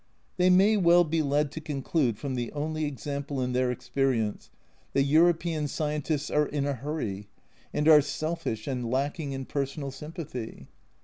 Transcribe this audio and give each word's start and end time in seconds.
They 0.37 0.49
may 0.49 0.77
well 0.77 1.03
be 1.03 1.21
led 1.21 1.51
to 1.51 1.61
conclude 1.61 2.17
from 2.17 2.33
the 2.33 2.51
only 2.53 2.85
example 2.85 3.39
in 3.39 3.53
their 3.53 3.69
experience 3.69 4.49
that 4.93 5.03
European 5.03 5.67
scientists 5.67 6.31
are 6.31 6.47
in 6.47 6.65
a 6.65 6.73
hurry, 6.73 7.27
and 7.71 7.87
are 7.87 8.01
selfish 8.01 8.65
and 8.67 8.89
lacking 8.89 9.33
in 9.33 9.45
personal 9.45 9.89
A 9.89 9.91
Journal 9.91 9.91
from 9.91 10.13
Japan 10.13 10.25
xiii 10.25 10.25
sympathy. 10.55 10.67